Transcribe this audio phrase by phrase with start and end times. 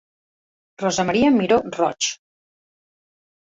[0.83, 2.11] Rosa Maria Miró Roig.